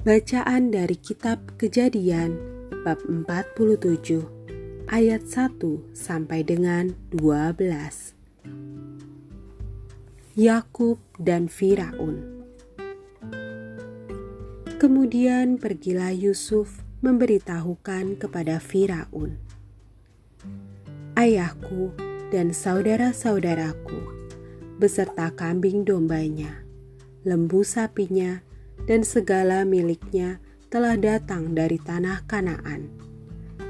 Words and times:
Bacaan 0.00 0.72
dari 0.72 0.96
kitab 0.96 1.60
Kejadian 1.60 2.32
bab 2.88 3.04
47 3.04 4.24
ayat 4.88 5.20
1 5.28 5.60
sampai 5.92 6.40
dengan 6.40 6.96
12. 7.12 8.16
Yakub 10.40 10.96
dan 11.20 11.52
Firaun. 11.52 12.16
Kemudian 14.80 15.60
pergilah 15.60 16.16
Yusuf 16.16 16.80
memberitahukan 17.04 18.16
kepada 18.16 18.56
Firaun, 18.56 19.36
"Ayahku 21.12 21.92
dan 22.32 22.56
saudara-saudaraku 22.56 24.00
beserta 24.80 25.28
kambing 25.36 25.84
dombanya, 25.84 26.64
lembu 27.28 27.60
sapinya, 27.60 28.40
dan 28.84 29.04
segala 29.04 29.66
miliknya 29.66 30.40
telah 30.70 30.94
datang 30.94 31.52
dari 31.52 31.82
tanah 31.82 32.22
Kanaan, 32.30 32.86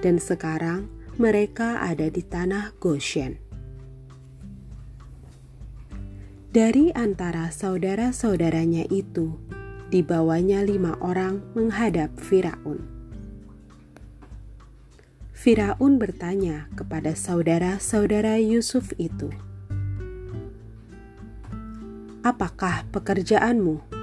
dan 0.05 0.21
sekarang 0.21 0.93
mereka 1.17 1.81
ada 1.81 2.13
di 2.13 2.21
tanah 2.21 2.77
Goshen. 2.77 3.41
Dari 6.51 6.91
antara 6.91 7.49
saudara-saudaranya 7.55 8.91
itu, 8.91 9.39
dibawanya 9.95 10.67
lima 10.67 10.99
orang 10.99 11.41
menghadap 11.55 12.11
Firaun. 12.19 12.83
Firaun 15.31 15.97
bertanya 15.97 16.67
kepada 16.75 17.15
saudara-saudara 17.15 18.37
Yusuf 18.43 18.91
itu, 18.99 19.31
"Apakah 22.27 22.85
pekerjaanmu?" 22.91 24.00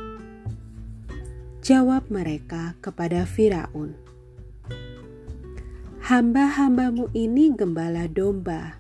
Jawab 1.67 2.07
mereka 2.07 2.79
kepada 2.79 3.27
Firaun, 3.27 3.91
"Hamba-hambamu 5.99 7.11
ini 7.11 7.51
gembala 7.51 8.07
domba, 8.07 8.79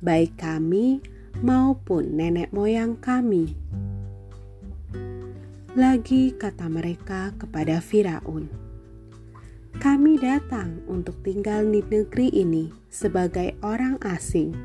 baik 0.00 0.40
kami 0.40 1.04
maupun 1.44 2.16
nenek 2.16 2.48
moyang 2.48 2.96
kami." 2.96 3.52
Lagi 5.76 6.32
kata 6.32 6.72
mereka 6.72 7.36
kepada 7.36 7.84
Firaun, 7.84 8.48
"Kami 9.76 10.16
datang 10.16 10.80
untuk 10.88 11.20
tinggal 11.20 11.68
di 11.68 11.84
negeri 11.84 12.32
ini 12.32 12.72
sebagai 12.88 13.60
orang 13.60 14.00
asing, 14.08 14.56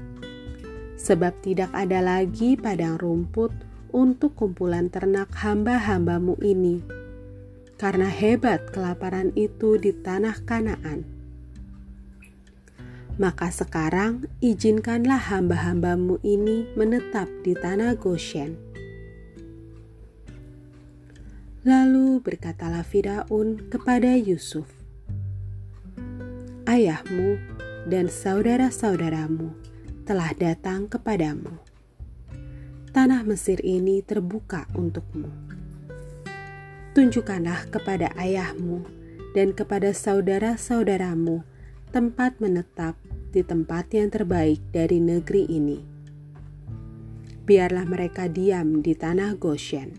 sebab 0.95 1.35
tidak 1.43 1.75
ada 1.75 1.99
lagi 1.99 2.55
padang 2.55 2.95
rumput 2.95 3.52
untuk 3.91 4.39
kumpulan 4.39 4.87
ternak 4.87 5.35
hamba-hambamu 5.35 6.39
ini." 6.39 6.96
Karena 7.78 8.09
hebat 8.09 8.73
kelaparan 8.73 9.30
itu 9.38 9.78
di 9.78 9.94
tanah 9.94 10.42
Kanaan. 10.44 11.06
Maka 13.17 13.50
sekarang 13.50 14.30
izinkanlah 14.42 15.17
hamba-hambamu 15.17 16.22
ini 16.22 16.70
menetap 16.78 17.30
di 17.42 17.58
tanah 17.58 17.98
Goshen. 17.98 18.58
Lalu 21.66 22.22
berkatalah 22.22 22.86
Firaun 22.86 23.70
kepada 23.73 24.14
Yusuf, 24.14 24.70
Ayahmu 26.70 27.42
dan 27.89 28.05
saudara-saudaramu 28.09 29.53
telah 30.05 30.31
datang 30.38 30.86
kepadamu. 30.86 31.58
Tanah 32.94 33.22
Mesir 33.28 33.59
ini 33.66 34.00
terbuka 34.02 34.66
untukmu 34.73 35.56
tunjukkanlah 36.97 37.69
kepada 37.69 38.09
ayahmu 38.17 38.81
dan 39.37 39.53
kepada 39.53 39.93
saudara-saudaramu 39.93 41.45
tempat 41.93 42.41
menetap 42.41 42.97
di 43.30 43.45
tempat 43.45 43.93
yang 43.93 44.09
terbaik 44.09 44.58
dari 44.73 44.97
negeri 44.97 45.45
ini. 45.45 45.77
Biarlah 47.45 47.86
mereka 47.86 48.25
diam 48.25 48.81
di 48.81 48.97
tanah 48.97 49.37
Goshen. 49.37 49.93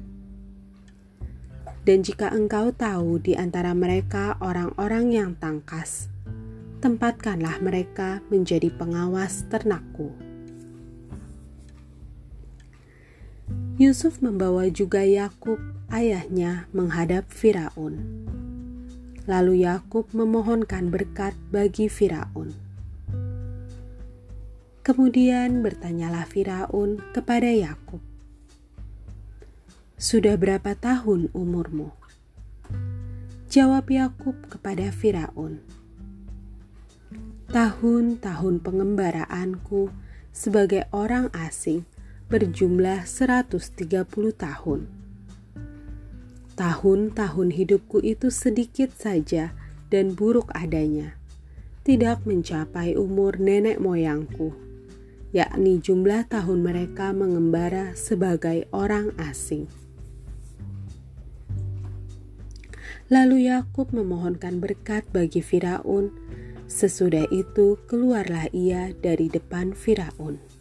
Dan 1.87 2.03
jika 2.03 2.35
engkau 2.35 2.75
tahu 2.75 3.23
di 3.23 3.39
antara 3.39 3.79
mereka 3.79 4.35
orang-orang 4.43 5.15
yang 5.15 5.31
tangkas, 5.39 6.11
tempatkanlah 6.83 7.63
mereka 7.63 8.27
menjadi 8.27 8.75
pengawas 8.75 9.47
ternakku. 9.47 10.28
Yusuf 13.79 14.19
membawa 14.19 14.67
juga 14.75 15.07
Yakub 15.07 15.63
ayahnya 15.95 16.67
menghadap 16.75 17.31
Firaun. 17.31 18.27
Lalu 19.31 19.63
Yakub 19.63 20.11
memohonkan 20.11 20.91
berkat 20.91 21.39
bagi 21.55 21.87
Firaun. 21.87 22.59
Kemudian 24.83 25.63
bertanyalah 25.63 26.27
Firaun 26.27 26.99
kepada 27.15 27.55
Yakub, 27.55 28.03
"Sudah 29.95 30.35
berapa 30.35 30.75
tahun 30.75 31.31
umurmu?" 31.31 31.95
Jawab 33.47 33.95
Yakub 33.95 34.35
kepada 34.51 34.91
Firaun, 34.91 35.63
"Tahun-tahun 37.55 38.59
pengembaraanku 38.59 39.95
sebagai 40.35 40.91
orang 40.91 41.31
asing 41.31 41.87
berjumlah 42.29 43.09
130 43.09 44.33
tahun." 44.37 44.89
Tahun-tahun 46.59 47.49
hidupku 47.55 48.03
itu 48.03 48.35
sedikit 48.35 48.91
saja 48.95 49.55
dan 49.89 50.19
buruk 50.19 50.51
adanya, 50.53 51.15
tidak 51.87 52.27
mencapai 52.27 52.99
umur 52.99 53.39
nenek 53.39 53.79
moyangku, 53.79 54.53
yakni 55.31 55.79
jumlah 55.79 56.27
tahun 56.27 56.61
mereka 56.67 57.15
mengembara 57.15 57.95
sebagai 57.95 58.67
orang 58.75 59.15
asing. 59.17 59.71
Lalu 63.09 63.49
Yakub 63.49 63.89
memohonkan 63.97 64.61
berkat 64.61 65.09
bagi 65.17 65.41
Firaun. 65.41 66.13
Sesudah 66.69 67.25
itu 67.33 67.81
keluarlah 67.89 68.53
ia 68.53 68.93
dari 68.93 69.33
depan 69.33 69.73
Firaun. 69.73 70.58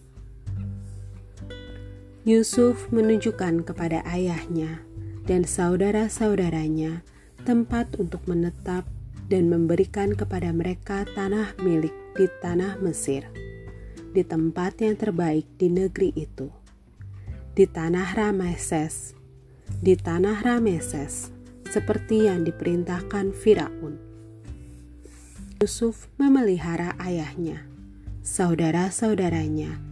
Yusuf 2.28 2.92
menunjukkan 2.92 3.64
kepada 3.64 4.04
ayahnya 4.04 4.84
dan 5.24 5.48
saudara-saudaranya 5.48 7.00
tempat 7.48 7.96
untuk 8.04 8.20
menetap 8.28 8.84
dan 9.32 9.48
memberikan 9.48 10.12
kepada 10.12 10.52
mereka 10.52 11.08
tanah 11.16 11.56
milik 11.64 11.96
di 12.20 12.28
tanah 12.44 12.84
Mesir, 12.84 13.24
di 14.12 14.28
tempat 14.28 14.76
yang 14.84 15.00
terbaik 15.00 15.48
di 15.56 15.72
negeri 15.72 16.12
itu, 16.20 16.52
di 17.56 17.64
tanah 17.64 18.12
Rameses, 18.12 19.16
di 19.80 19.96
tanah 19.96 20.44
Rameses, 20.44 21.32
seperti 21.72 22.28
yang 22.28 22.44
diperintahkan 22.44 23.32
Firaun. 23.32 23.96
Yusuf 25.64 26.12
memelihara 26.20 26.92
ayahnya, 27.00 27.64
saudara-saudaranya, 28.20 29.87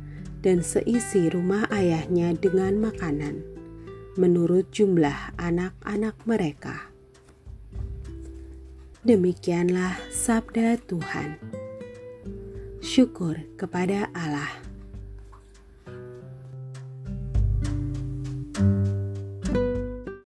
dan 0.45 0.61
seisi 0.61 1.25
rumah 1.33 1.66
ayahnya 1.73 2.38
dengan 2.38 2.78
makanan 2.78 3.41
menurut 4.13 4.69
jumlah 4.69 5.33
anak-anak 5.41 6.13
mereka. 6.29 6.94
Demikianlah 9.01 9.97
sabda 10.13 10.78
Tuhan. 10.85 11.41
Syukur 12.85 13.41
kepada 13.57 14.13
Allah. 14.13 14.65